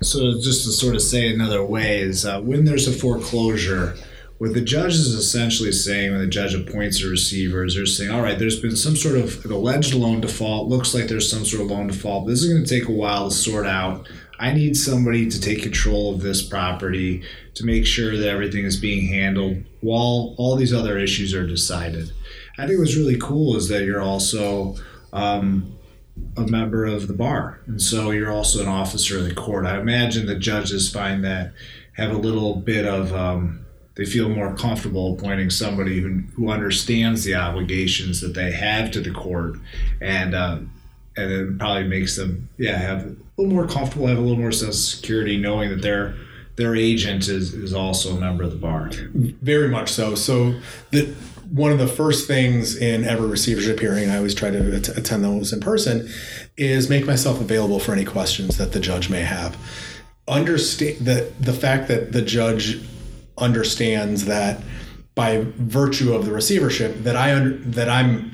[0.02, 3.96] so just to sort of say another way is uh, when there's a foreclosure
[4.38, 8.11] what the judge is essentially saying when the judge appoints a receiver is they're saying,
[8.11, 10.68] all right, there's been some sort of alleged loan default.
[10.68, 12.26] Looks like there's some sort of loan default.
[12.26, 14.06] This is going to take a while to sort out.
[14.38, 17.22] I need somebody to take control of this property
[17.56, 22.12] to make sure that everything is being handled while all these other issues are decided.
[22.58, 24.76] I think what's really cool is that you're also
[25.12, 25.74] um,
[26.36, 29.66] a member of the bar, and so you're also an officer of the court.
[29.66, 31.52] I imagine the judges find that
[31.94, 33.64] have a little bit of um,
[33.94, 39.00] they feel more comfortable appointing somebody who, who understands the obligations that they have to
[39.00, 39.56] the court
[40.02, 40.58] and uh,
[41.16, 44.52] and it probably makes them yeah have a little more comfortable have a little more
[44.52, 46.14] sense of security knowing that their
[46.56, 50.14] their agent is, is also a member of the bar very much so.
[50.14, 50.58] So
[50.90, 51.14] the
[51.50, 55.52] one of the first things in every receivership hearing i always try to attend those
[55.52, 56.08] in person
[56.56, 59.56] is make myself available for any questions that the judge may have.
[60.26, 62.80] Understand that the fact that the judge
[63.38, 64.60] understands that
[65.14, 68.30] by virtue of the receivership that I that I'm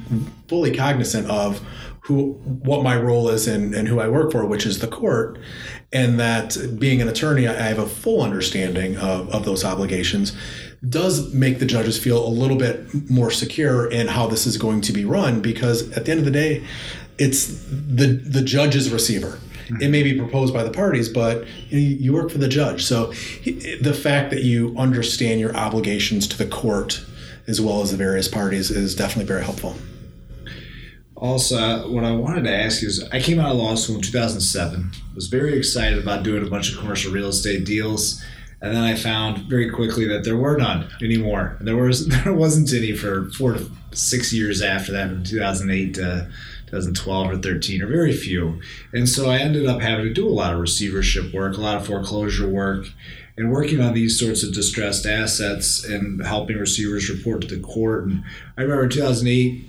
[0.49, 1.61] fully cognizant of
[2.13, 2.33] who
[2.65, 5.39] what my role is and, and who I work for, which is the court,
[5.93, 10.37] and that being an attorney, I have a full understanding of, of those obligations,
[10.89, 14.81] does make the judges feel a little bit more secure in how this is going
[14.83, 16.65] to be run because at the end of the day,
[17.19, 19.39] it's the the judge's receiver
[19.81, 22.85] it may be proposed by the parties, but you, know, you work for the judge.
[22.85, 23.07] So
[23.81, 27.05] the fact that you understand your obligations to the court
[27.47, 29.77] as well as the various parties is definitely very helpful.
[31.23, 34.91] Also, what I wanted to ask is I came out of law school in 2007,
[35.15, 38.21] was very excited about doing a bunch of commercial real estate deals.
[38.61, 41.59] And then I found very quickly that there were none anymore.
[41.61, 46.29] There was there wasn't any for four to six years after that, from 2008 to
[46.67, 48.61] 2012 or 13, or very few.
[48.93, 51.77] And so I ended up having to do a lot of receivership work, a lot
[51.77, 52.87] of foreclosure work,
[53.37, 58.07] and working on these sorts of distressed assets and helping receivers report to the court.
[58.07, 58.25] And
[58.59, 59.69] I remember in 2008,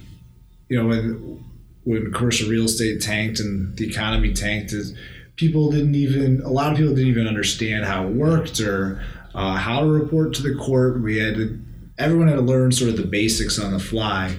[0.73, 1.45] you know, when
[1.83, 4.97] when commercial real estate tanked and the economy tanked, is
[5.35, 8.99] people didn't even a lot of people didn't even understand how it worked or
[9.35, 10.99] uh, how to report to the court.
[10.99, 11.59] We had to,
[11.99, 14.35] everyone had to learn sort of the basics on the fly.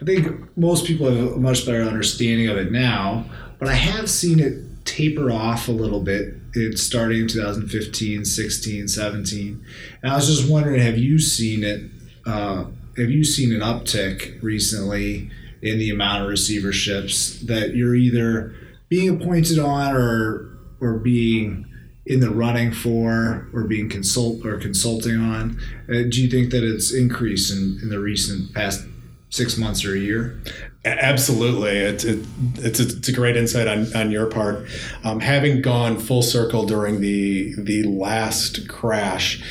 [0.00, 3.26] I think most people have a much better understanding of it now,
[3.58, 6.36] but I have seen it taper off a little bit.
[6.54, 9.66] It's starting in 2015, 16, 17.
[10.02, 11.90] And I was just wondering, have you seen it?
[12.24, 12.64] Uh,
[12.96, 15.30] have you seen an uptick recently
[15.62, 18.54] in the amount of receiverships that you're either
[18.88, 21.66] being appointed on or or being
[22.06, 25.58] in the running for or being consult or consulting on?
[25.88, 28.86] Uh, do you think that it's increased in, in the recent past
[29.30, 30.40] six months or a year?
[30.84, 32.24] Absolutely, it, it,
[32.58, 34.68] it's, a, it's a great insight on, on your part.
[35.02, 39.42] Um, having gone full circle during the the last crash,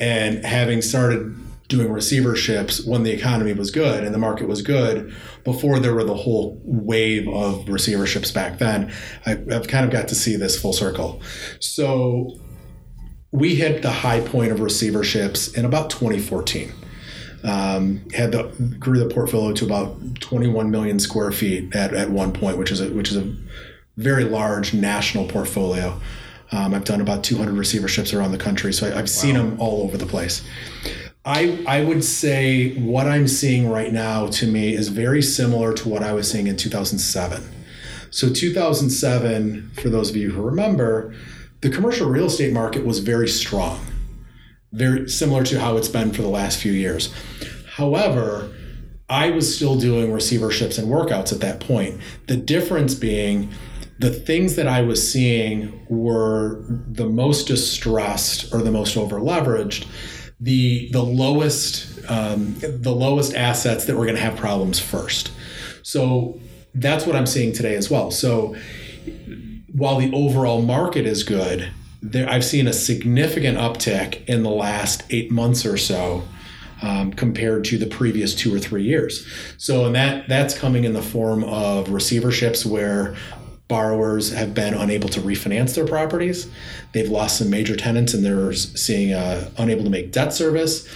[0.00, 1.36] and having started
[1.70, 6.04] doing receiverships when the economy was good and the market was good before there were
[6.04, 8.92] the whole wave of receiverships back then.
[9.24, 11.22] I, I've kind of got to see this full circle.
[11.60, 12.38] So
[13.30, 16.72] we hit the high point of receiverships in about 2014.
[17.42, 18.42] Um, had the
[18.78, 22.82] grew the portfolio to about 21 million square feet at, at one point, which is
[22.82, 23.34] a which is a
[23.96, 25.98] very large national portfolio.
[26.52, 29.84] Um, I've done about 200 receiverships around the country, so I, have seen them all
[29.84, 30.42] over the place.
[31.24, 35.88] I, I would say what I'm seeing right now to me is very similar to
[35.88, 37.42] what I was seeing in 2007.
[38.10, 41.14] So, 2007, for those of you who remember,
[41.60, 43.78] the commercial real estate market was very strong,
[44.72, 47.12] very similar to how it's been for the last few years.
[47.68, 48.52] However,
[49.08, 52.00] I was still doing receiverships and workouts at that point.
[52.28, 53.50] The difference being
[53.98, 59.86] the things that I was seeing were the most distressed or the most over leveraged,
[60.40, 65.30] the the lowest um, the lowest assets that we're going to have problems first.
[65.82, 66.40] So
[66.74, 68.10] that's what I'm seeing today as well.
[68.10, 68.56] So
[69.72, 71.70] while the overall market is good,
[72.02, 76.24] there, I've seen a significant uptick in the last eight months or so.
[76.82, 79.26] Um, compared to the previous two or three years.
[79.58, 83.16] So, and that that's coming in the form of receiverships where
[83.70, 86.50] borrowers have been unable to refinance their properties.
[86.92, 90.86] They've lost some major tenants and they're seeing uh, unable to make debt service.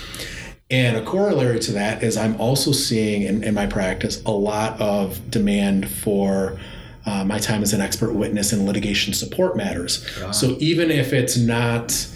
[0.71, 4.81] And a corollary to that is I'm also seeing in, in my practice a lot
[4.81, 6.59] of demand for
[7.07, 10.07] uh, my time as an expert witness in litigation support matters.
[10.25, 10.33] Ah.
[10.33, 12.09] So even if it's not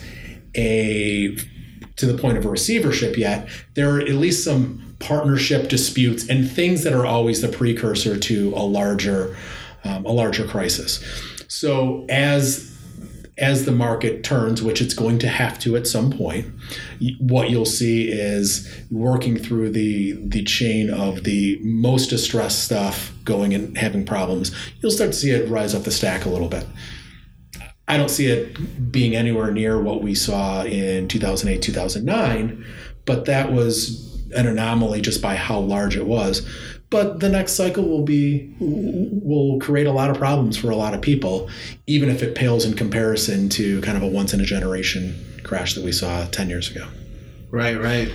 [0.56, 1.36] a
[1.96, 6.50] to the point of a receivership yet, there are at least some partnership disputes and
[6.50, 9.36] things that are always the precursor to a larger
[9.88, 11.02] um, a larger crisis.
[11.48, 12.74] So as
[13.38, 16.52] as the market turns, which it's going to have to at some point,
[17.20, 23.54] what you'll see is working through the the chain of the most distressed stuff going
[23.54, 24.54] and having problems.
[24.80, 26.66] You'll start to see it rise up the stack a little bit.
[27.86, 32.66] I don't see it being anywhere near what we saw in 2008, 2009,
[33.06, 34.04] but that was
[34.36, 36.46] an anomaly just by how large it was
[36.90, 40.94] but the next cycle will be will create a lot of problems for a lot
[40.94, 41.48] of people
[41.86, 45.74] even if it pales in comparison to kind of a once in a generation crash
[45.74, 46.86] that we saw 10 years ago.
[47.50, 48.10] Right right.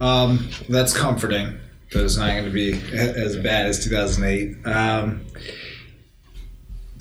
[0.00, 1.58] Um, that's comforting
[1.92, 5.26] that it's not going to be as bad as 2008 um,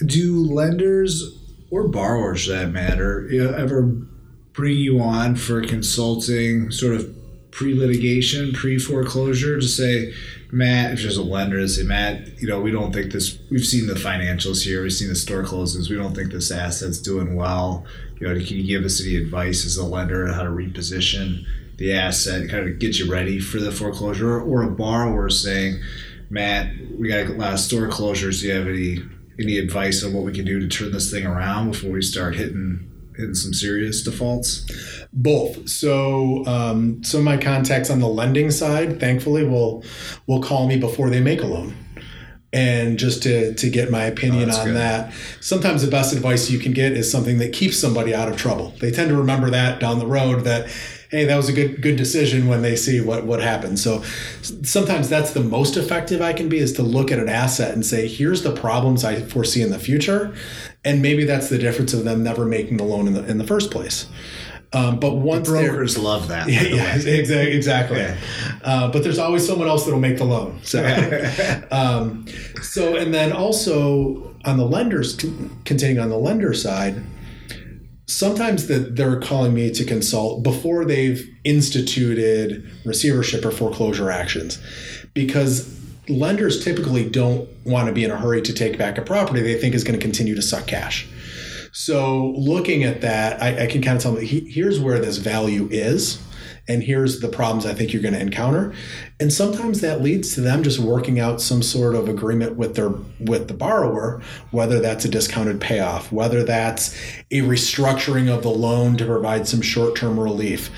[0.05, 1.37] do lenders
[1.71, 3.83] or borrowers that matter ever
[4.53, 7.15] bring you on for consulting sort of
[7.51, 10.13] pre-litigation pre-foreclosure to say
[10.51, 13.37] Matt, if there's a lender, say, Matt, you know, we don't think this.
[13.51, 14.81] We've seen the financials here.
[14.81, 15.89] We've seen the store closings.
[15.89, 17.85] We don't think this asset's doing well.
[18.19, 21.45] You know, can you give us any advice as a lender on how to reposition
[21.77, 25.81] the asset, kind of get you ready for the foreclosure, or a borrower saying,
[26.29, 28.41] Matt, we got a lot of store closures.
[28.41, 28.99] Do you have any
[29.39, 32.35] any advice on what we can do to turn this thing around before we start
[32.35, 32.88] hitting
[33.19, 34.65] hitting some serious defaults?
[35.13, 35.69] Both.
[35.69, 39.83] So um, some of my contacts on the lending side, thankfully, will
[40.27, 41.75] will call me before they make a loan.
[42.51, 44.75] And just to, to get my opinion oh, on good.
[44.75, 48.37] that, sometimes the best advice you can get is something that keeps somebody out of
[48.37, 48.73] trouble.
[48.79, 50.67] They tend to remember that down the road that,
[51.09, 53.79] hey, that was a good good decision when they see what what happened.
[53.79, 54.03] So
[54.41, 57.85] sometimes that's the most effective I can be is to look at an asset and
[57.85, 60.33] say, here's the problems I foresee in the future,
[60.85, 63.47] and maybe that's the difference of them never making the loan in the in the
[63.47, 64.07] first place.
[64.71, 66.47] Um, but once the brokers love that.
[66.47, 67.55] Yeah, yeah exactly.
[67.55, 67.97] exactly.
[67.97, 68.17] Yeah.
[68.63, 70.59] Uh, but there's always someone else that'll make the loan.
[70.61, 70.83] So,
[71.71, 72.27] um,
[72.61, 75.15] so and then also on the lenders,
[75.65, 77.01] continuing on the lender side,
[78.09, 84.59] sometimes that they're calling me to consult before they've instituted receivership or foreclosure actions,
[85.13, 89.41] because lenders typically don't want to be in a hurry to take back a property
[89.41, 91.07] they think is going to continue to suck cash.
[91.71, 95.67] So looking at that, I, I can kind of tell them here's where this value
[95.71, 96.19] is
[96.69, 98.73] and here's the problems I think you're going to encounter.
[99.19, 102.89] And sometimes that leads to them just working out some sort of agreement with their
[103.19, 106.95] with the borrower, whether that's a discounted payoff, whether that's
[107.31, 110.69] a restructuring of the loan to provide some short-term relief.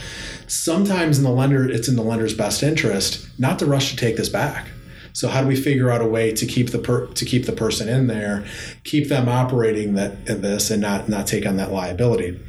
[0.48, 4.16] Sometimes in the lender, it's in the lender's best interest not to rush to take
[4.16, 4.68] this back.
[5.14, 7.52] So how do we figure out a way to keep the per, to keep the
[7.52, 8.46] person in there,
[8.86, 12.40] keep them operating that this, and not not take on that liability?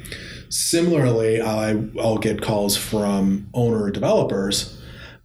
[0.52, 4.78] Similarly, I, I'll get calls from owner developers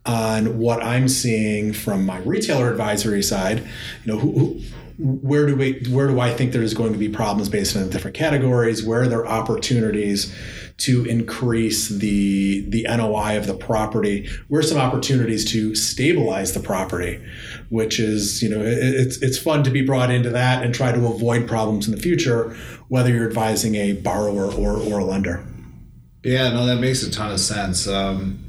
[0.05, 3.59] on what I'm seeing from my retailer advisory side.
[4.05, 4.61] You know, who, who
[4.99, 7.89] where do we where do I think there's going to be problems based on the
[7.89, 8.83] different categories?
[8.83, 10.35] Where are there opportunities
[10.77, 14.27] to increase the the NOI of the property?
[14.47, 17.23] Where are some opportunities to stabilize the property?
[17.69, 20.91] Which is you know it, it's it's fun to be brought into that and try
[20.91, 22.55] to avoid problems in the future,
[22.87, 25.45] whether you're advising a borrower or or a lender.
[26.23, 27.87] Yeah, no, that makes a ton of sense.
[27.87, 28.43] Um,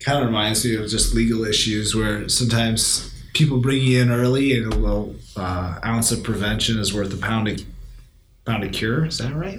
[0.00, 4.56] kind of reminds me of just legal issues where sometimes people bring you in early
[4.56, 7.60] and little uh, ounce of prevention is worth a pound of
[8.44, 9.06] pound of cure.
[9.06, 9.58] Is that right?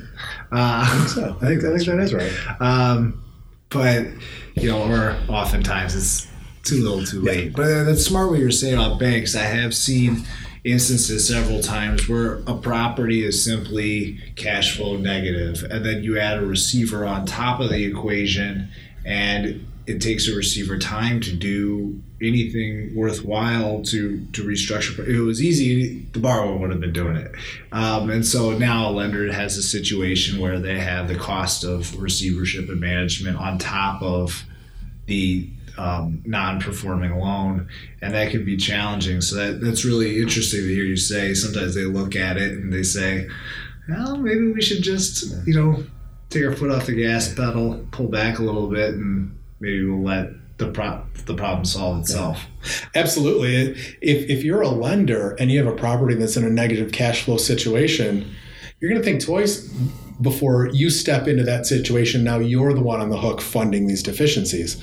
[0.52, 1.38] Uh, I think so.
[1.42, 2.32] I think, I think that is right.
[2.60, 3.24] Um,
[3.70, 4.08] but
[4.56, 6.28] you know, or oftentimes it's
[6.64, 7.46] too little, too late.
[7.46, 7.54] Yeah.
[7.56, 9.36] But that's smart what you're saying about banks.
[9.36, 10.26] I have seen
[10.64, 16.38] instances several times where a property is simply cash flow negative, and then you add
[16.40, 18.70] a receiver on top of the equation,
[19.06, 25.00] and it takes a receiver time to do anything worthwhile to to restructure.
[25.00, 27.32] If it was easy, the borrower would have been doing it.
[27.72, 32.00] Um, and so now a lender has a situation where they have the cost of
[32.02, 34.44] receivership and management on top of
[35.06, 37.70] the um, non-performing loan,
[38.02, 39.22] and that can be challenging.
[39.22, 41.34] So that that's really interesting to hear you say.
[41.34, 43.30] Sometimes they look at it and they say,
[43.88, 45.84] "Well, maybe we should just you know."
[46.30, 50.04] Take our foot off the gas pedal, pull back a little bit, and maybe we'll
[50.04, 50.30] let
[50.60, 52.46] the pro- the problem solve itself.
[52.64, 53.02] Yeah.
[53.02, 53.56] Absolutely.
[54.02, 57.24] If if you're a lender and you have a property that's in a negative cash
[57.24, 58.36] flow situation,
[58.80, 59.68] you're going to think twice
[60.22, 62.24] before you step into that situation.
[62.24, 64.82] Now you're the one on the hook funding these deficiencies.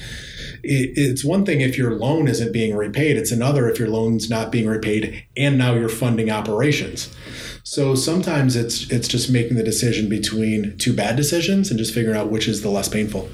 [0.62, 4.50] It's one thing if your loan isn't being repaid, it's another if your loan's not
[4.50, 7.14] being repaid and now you're funding operations.
[7.62, 12.16] So sometimes it's it's just making the decision between two bad decisions and just figuring
[12.16, 13.28] out which is the less painful.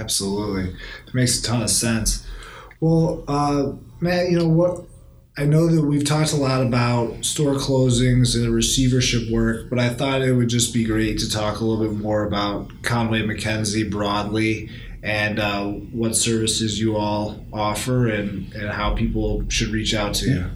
[0.00, 0.74] Absolutely,
[1.06, 2.26] it makes a ton of sense.
[2.80, 4.84] Well, uh, Matt, you know what?
[5.36, 9.88] I know that we've talked a lot about store closings and receivership work, but I
[9.88, 13.90] thought it would just be great to talk a little bit more about Conway MacKenzie
[13.90, 14.68] broadly
[15.02, 20.26] and uh, what services you all offer and, and how people should reach out to
[20.30, 20.50] you.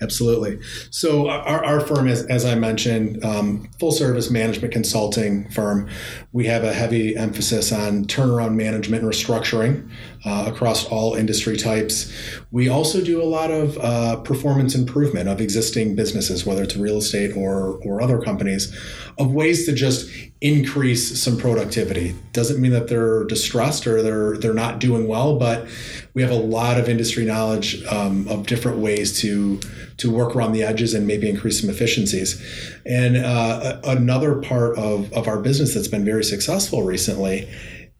[0.00, 0.58] Absolutely.
[0.90, 5.88] So our, our firm is, as I mentioned, um, full service management consulting firm.
[6.32, 9.90] We have a heavy emphasis on turnaround management and restructuring
[10.24, 12.12] uh, across all industry types.
[12.50, 16.98] We also do a lot of uh, performance improvement of existing businesses, whether it's real
[16.98, 18.74] estate or, or other companies,
[19.18, 20.10] of ways to just
[20.40, 22.14] increase some productivity.
[22.32, 25.66] Doesn't mean that they're distressed or they're they're not doing well, but
[26.14, 29.60] we have a lot of industry knowledge um, of different ways to
[29.98, 32.42] to work around the edges and maybe increase some efficiencies.
[32.86, 37.46] And uh, another part of, of our business that's been very successful recently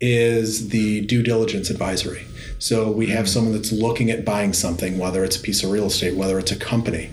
[0.01, 2.27] is the due diligence advisory.
[2.59, 5.87] So we have someone that's looking at buying something, whether it's a piece of real
[5.87, 7.11] estate, whether it's a company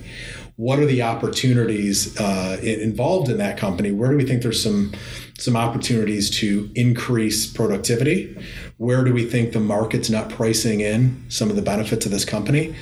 [0.58, 3.92] what are the opportunities uh, involved in that company?
[3.92, 4.92] Where do we think there's some
[5.38, 8.36] some opportunities to increase productivity?
[8.78, 12.26] Where do we think the market's not pricing in some of the benefits of this
[12.26, 12.76] company?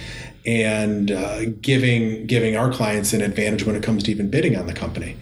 [0.45, 4.67] And uh, giving giving our clients an advantage when it comes to even bidding on
[4.67, 5.17] the company.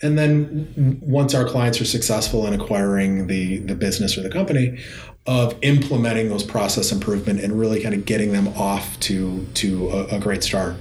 [0.00, 4.78] And then once our clients are successful in acquiring the, the business or the company,
[5.28, 10.16] of implementing those process improvement and really kind of getting them off to to a,
[10.16, 10.74] a great start.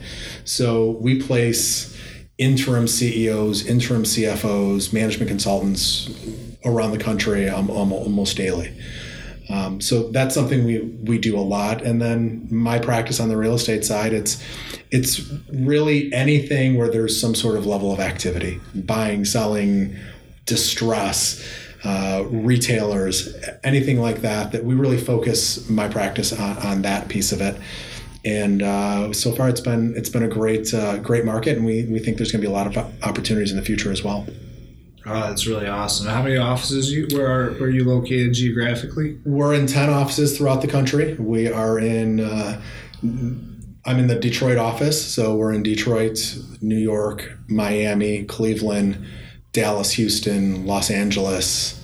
[0.45, 1.93] So we place
[2.37, 6.09] interim CEOs, interim CFOs, management consultants
[6.63, 8.73] around the country um, almost daily.
[9.49, 11.81] Um, so that's something we we do a lot.
[11.81, 14.41] And then my practice on the real estate side, it's
[14.91, 19.93] it's really anything where there's some sort of level of activity, buying, selling,
[20.45, 21.43] distress.
[21.87, 23.33] Uh, retailers,
[23.63, 27.55] anything like that, that we really focus my practice on, on that piece of it.
[28.25, 31.85] And uh, so far, it's been it's been a great uh, great market, and we,
[31.85, 34.27] we think there's going to be a lot of opportunities in the future as well.
[35.05, 36.07] Oh, that's really awesome.
[36.07, 39.17] How many offices you where are where are you located geographically?
[39.23, 41.13] We're in ten offices throughout the country.
[41.13, 42.19] We are in.
[42.19, 42.61] Uh,
[43.85, 46.19] I'm in the Detroit office, so we're in Detroit,
[46.59, 48.97] New York, Miami, Cleveland,
[49.53, 51.76] Dallas, Houston, Los Angeles.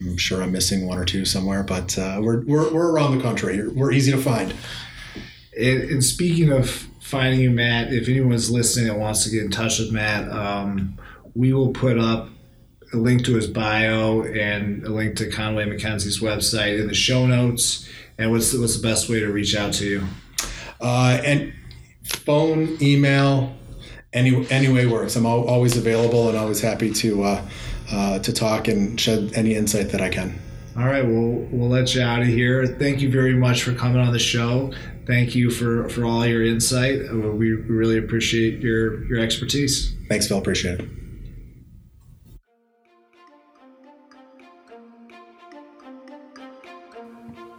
[0.00, 3.22] I'm sure I'm missing one or two somewhere, but uh, we're, we're, we're around the
[3.22, 3.66] country.
[3.68, 4.54] We're easy to find.
[5.56, 6.68] And, and, speaking of
[7.00, 10.98] finding you, Matt, if anyone's listening and wants to get in touch with Matt, um,
[11.34, 12.28] we will put up
[12.92, 17.26] a link to his bio and a link to Conway MacKenzie's website in the show
[17.26, 17.88] notes.
[18.18, 20.06] And what's the, what's the best way to reach out to you?
[20.80, 21.52] Uh, and
[22.02, 23.54] phone, email,
[24.12, 25.16] any any way works.
[25.16, 27.48] I'm always available and always happy to uh,
[27.90, 30.38] uh, to talk and shed any insight that I can.
[30.76, 32.66] All right, well, we'll let you out of here.
[32.66, 34.72] Thank you very much for coming on the show.
[35.06, 37.00] thank you for, for all your insight.
[37.08, 39.94] Uh, We really appreciate your, your expertise.
[40.08, 40.38] Thanks, Phil.
[40.38, 40.88] Appreciate it.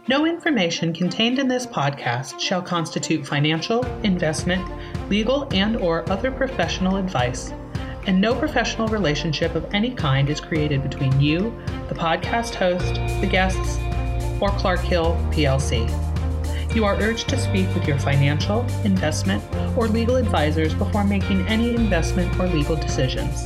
[0.08, 4.64] No information contained in this podcast shall constitute financial, investment,
[5.08, 7.52] legal, and or other professional advice,
[8.06, 11.52] and no professional relationship of any kind is created between you,
[11.88, 13.78] the podcast host, the guests,
[14.40, 15.86] or Clark Hill PLC.
[16.74, 19.42] You are urged to speak with your financial, investment,
[19.76, 23.44] or legal advisors before making any investment or legal decisions.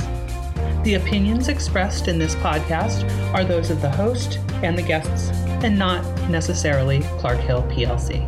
[0.83, 5.29] The opinions expressed in this podcast are those of the host and the guests,
[5.63, 8.27] and not necessarily Clark Hill PLC.